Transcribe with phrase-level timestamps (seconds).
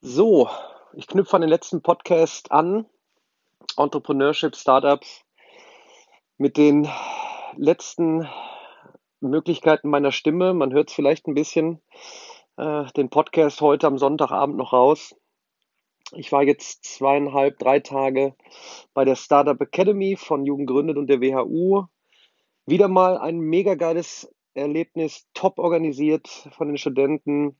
[0.00, 0.48] So,
[0.92, 2.86] ich knüpfe an den letzten Podcast an,
[3.76, 5.24] Entrepreneurship, Startups,
[6.36, 6.88] mit den
[7.56, 8.28] letzten
[9.18, 10.54] Möglichkeiten meiner Stimme.
[10.54, 11.82] Man hört es vielleicht ein bisschen,
[12.58, 15.16] äh, den Podcast heute am Sonntagabend noch raus.
[16.12, 18.36] Ich war jetzt zweieinhalb, drei Tage
[18.94, 21.86] bei der Startup Academy von Jugend Gründet und der WHU.
[22.66, 27.58] Wieder mal ein mega geiles Erlebnis, top organisiert von den Studenten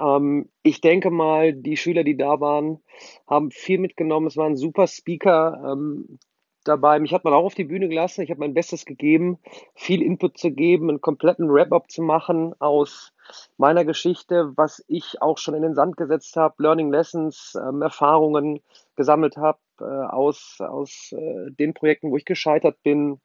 [0.00, 2.82] ähm, ich denke mal, die Schüler, die da waren,
[3.26, 4.26] haben viel mitgenommen.
[4.26, 6.18] Es waren super Speaker ähm,
[6.64, 6.98] dabei.
[7.00, 8.22] Mich hat man auch auf die Bühne gelassen.
[8.22, 9.38] Ich habe mein Bestes gegeben,
[9.74, 13.12] viel Input zu geben, einen kompletten Wrap-up zu machen aus
[13.56, 18.60] meiner Geschichte, was ich auch schon in den Sand gesetzt habe, Learning Lessons, ähm, Erfahrungen
[18.96, 23.20] gesammelt habe äh, aus, aus äh, den Projekten, wo ich gescheitert bin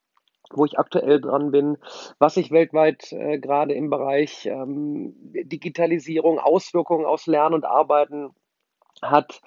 [0.53, 1.77] wo ich aktuell dran bin,
[2.19, 8.31] was sich weltweit äh, gerade im Bereich ähm, Digitalisierung, Auswirkungen aus Lernen und Arbeiten
[9.01, 9.41] hat.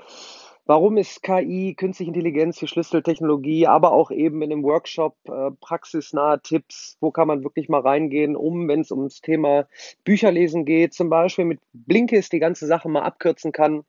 [0.67, 6.41] Warum ist KI, künstliche Intelligenz die Schlüsseltechnologie, aber auch eben in einem Workshop äh, praxisnahe
[6.43, 9.67] Tipps, wo kann man wirklich mal reingehen, um, wenn es ums Thema
[10.05, 13.85] Bücherlesen geht, zum Beispiel mit Blinkist die ganze Sache mal abkürzen kann,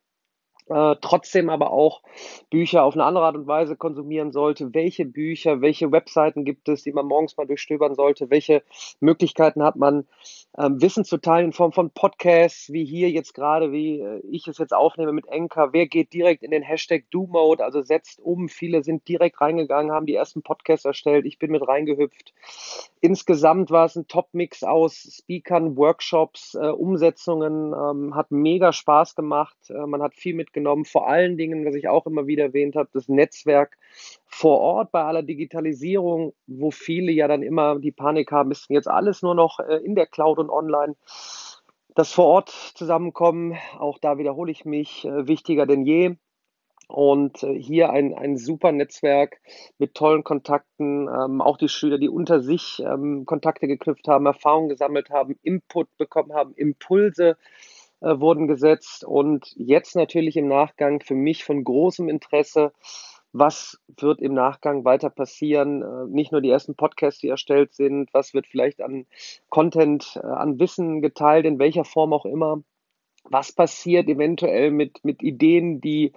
[0.67, 2.02] äh, trotzdem aber auch
[2.50, 4.73] Bücher auf eine andere Art und Weise konsumieren sollte.
[4.73, 8.30] Welche Bücher, welche Webseiten gibt es, die man morgens mal durchstöbern sollte?
[8.30, 8.64] Welche
[9.00, 10.08] Möglichkeiten hat man,
[10.57, 14.47] ähm, Wissen zu teilen in Form von Podcasts, wie hier jetzt gerade, wie äh, ich
[14.47, 15.71] es jetzt aufnehme mit Enker?
[15.71, 18.49] Wer geht direkt in den Hashtag Do-Mode, also setzt um?
[18.49, 21.25] Viele sind direkt reingegangen, haben die ersten Podcasts erstellt.
[21.25, 22.33] Ich bin mit reingehüpft.
[22.99, 29.57] Insgesamt war es ein Top-Mix aus Speakern, Workshops, äh, Umsetzungen, ähm, hat mega Spaß gemacht.
[29.69, 30.83] Äh, man hat viel mitgenommen.
[30.83, 33.77] Vor allen Dingen, was ich auch immer wieder erwähnt habe, das Netzwerk
[34.25, 38.88] vor Ort bei aller Digitalisierung, wo viele ja dann immer die Panik haben, ist jetzt
[38.88, 40.95] alles nur noch äh, in der Cloud und online.
[41.94, 46.16] Das vor Ort zusammenkommen, auch da wiederhole ich mich, äh, wichtiger denn je.
[46.88, 49.39] Und äh, hier ein, ein super Netzwerk
[49.78, 54.69] mit tollen Kontakten, ähm, auch die Schüler, die unter sich ähm, Kontakte geknüpft haben, Erfahrungen
[54.69, 57.38] gesammelt haben, Input bekommen haben, Impulse
[58.02, 59.06] äh, wurden gesetzt.
[59.06, 62.73] Und jetzt natürlich im Nachgang für mich von großem Interesse,
[63.34, 65.81] was wird im Nachgang weiter passieren?
[65.81, 69.06] Äh, nicht nur die ersten Podcasts, die erstellt sind, was wird vielleicht an
[69.50, 72.62] Content, äh, an Wissen geteilt, in welcher Form auch immer.
[73.24, 76.12] Was passiert eventuell mit, mit Ideen, die,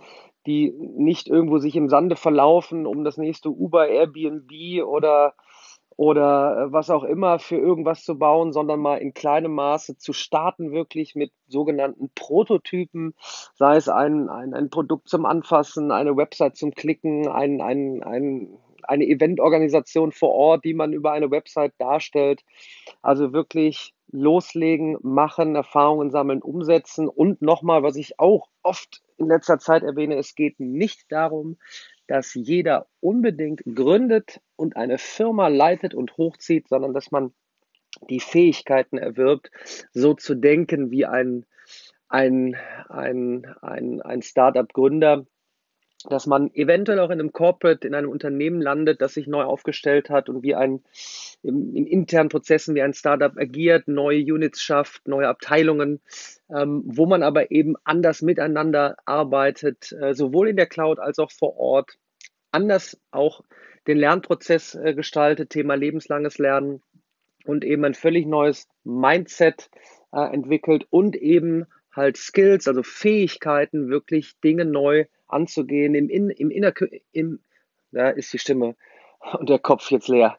[0.47, 5.35] die nicht irgendwo sich im Sande verlaufen, um das nächste Uber, Airbnb oder
[5.97, 10.13] oder äh, was auch immer für irgendwas zu bauen, sondern mal in kleinem Maße zu
[10.13, 13.15] starten, wirklich mit sogenannten Prototypen,
[13.55, 18.59] sei es ein, ein, ein Produkt zum Anfassen, eine Website zum Klicken, ein, ein, ein,
[18.83, 22.45] eine Eventorganisation vor Ort, die man über eine Website darstellt.
[23.03, 29.59] Also wirklich loslegen, machen, Erfahrungen sammeln, umsetzen und nochmal, was ich auch oft in letzter
[29.59, 31.57] Zeit erwähne, es geht nicht darum,
[32.07, 37.33] dass jeder unbedingt gründet und eine Firma leitet und hochzieht, sondern dass man
[38.11, 39.51] die Fähigkeiten erwirbt,
[39.93, 41.47] so zu denken wie ein,
[42.09, 42.57] ein,
[42.89, 45.27] ein, ein, ein Startup-Gründer,
[46.09, 50.11] dass man eventuell auch in einem Corporate, in einem Unternehmen landet, das sich neu aufgestellt
[50.11, 50.83] hat und wie ein
[51.43, 56.01] in, in internen Prozessen wie ein Startup agiert, neue Units schafft, neue Abteilungen,
[56.51, 61.31] ähm, wo man aber eben anders miteinander arbeitet, äh, sowohl in der Cloud als auch
[61.31, 61.99] vor Ort,
[62.51, 63.43] anders auch
[63.87, 66.83] den Lernprozess äh, gestaltet, Thema lebenslanges Lernen
[67.45, 69.71] und eben ein völlig neues Mindset
[70.13, 76.51] äh, entwickelt und eben halt Skills, also Fähigkeiten, wirklich Dinge neu anzugehen, im, in, im
[76.51, 76.73] inner,
[77.13, 77.41] im,
[77.93, 78.77] da ist die Stimme
[79.39, 80.39] und der Kopf jetzt leer,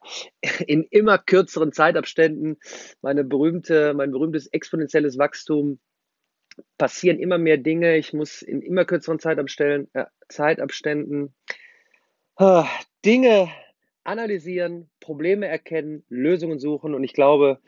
[0.66, 2.58] in immer kürzeren Zeitabständen,
[3.02, 5.80] meine berühmte, mein berühmtes exponentielles Wachstum,
[6.78, 11.34] passieren immer mehr Dinge, ich muss in immer kürzeren Zeitabständen, äh, Zeitabständen
[12.38, 12.62] äh,
[13.04, 13.50] Dinge
[14.06, 16.94] analysieren, Probleme erkennen, Lösungen suchen.
[16.94, 17.58] Und ich glaube,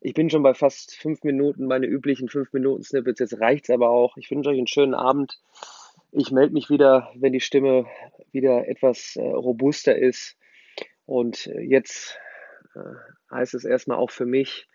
[0.00, 3.20] ich bin schon bei fast fünf Minuten, meine üblichen fünf Minuten Snippets.
[3.20, 4.16] Jetzt reicht es aber auch.
[4.16, 5.40] Ich wünsche euch einen schönen Abend.
[6.12, 7.86] Ich melde mich wieder, wenn die Stimme
[8.32, 10.36] wieder etwas äh, robuster ist.
[11.06, 12.18] Und äh, jetzt
[12.74, 12.80] äh,
[13.30, 14.68] heißt es erstmal auch für mich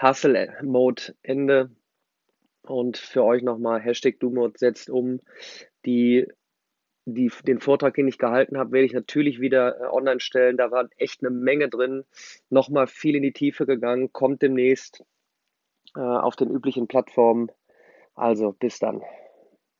[0.00, 1.70] Hustle Mode Ende.
[2.62, 5.20] Und für euch nochmal Hashtag DoMode setzt um.
[5.84, 6.28] Die,
[7.04, 10.56] die, den Vortrag, den ich gehalten habe, werde ich natürlich wieder äh, online stellen.
[10.56, 12.04] Da war echt eine Menge drin.
[12.50, 14.12] Nochmal viel in die Tiefe gegangen.
[14.12, 15.04] Kommt demnächst
[15.96, 17.50] äh, auf den üblichen Plattformen.
[18.14, 19.02] Also bis dann.